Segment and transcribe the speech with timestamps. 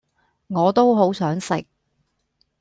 [0.47, 1.63] 我都好想食